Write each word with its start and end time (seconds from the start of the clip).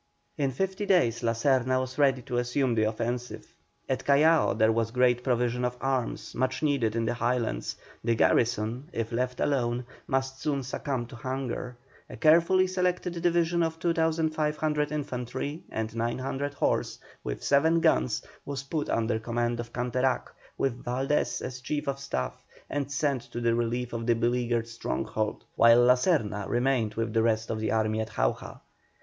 In 0.35 0.49
fifty 0.49 0.87
days 0.87 1.21
La 1.21 1.33
Serna 1.33 1.79
was 1.79 1.99
ready 1.99 2.23
to 2.23 2.37
assume 2.39 2.73
the 2.73 2.85
offensive. 2.85 3.53
At 3.87 4.03
Callao 4.03 4.55
there 4.55 4.71
was 4.71 4.89
great 4.89 5.23
provision 5.23 5.63
of 5.63 5.77
arms 5.79 6.33
much 6.33 6.63
needed 6.63 6.95
in 6.95 7.05
the 7.05 7.13
Highlands; 7.13 7.75
the 8.03 8.15
garrison, 8.15 8.89
if 8.93 9.11
left 9.11 9.39
alone, 9.39 9.85
must 10.07 10.41
soon 10.41 10.63
succumb 10.63 11.05
to 11.05 11.15
hunger. 11.15 11.77
A 12.09 12.17
carefully 12.17 12.65
selected 12.65 13.21
division 13.21 13.61
of 13.61 13.77
2,500 13.79 14.91
infantry 14.91 15.61
and 15.69 15.95
900 15.95 16.55
horse, 16.55 16.97
with 17.23 17.43
seven 17.43 17.79
guns, 17.79 18.23
was 18.43 18.63
put 18.63 18.89
under 18.89 19.19
command 19.19 19.59
of 19.59 19.71
Canterac, 19.71 20.31
with 20.57 20.83
Valdés 20.83 21.43
as 21.43 21.61
chief 21.61 21.87
of 21.87 21.97
the 21.97 22.01
staff, 22.01 22.43
and 22.71 22.91
sent 22.91 23.21
to 23.31 23.39
the 23.39 23.53
relief 23.53 23.93
of 23.93 24.07
the 24.07 24.15
beleaguered 24.15 24.67
stronghold, 24.67 25.45
while 25.55 25.83
La 25.83 25.93
Serna 25.93 26.49
remained 26.49 26.95
with 26.95 27.13
the 27.13 27.21
rest 27.21 27.51
of 27.51 27.59
the 27.59 27.71
army 27.71 27.99
at 27.99 28.09
Jauja. 28.09 28.61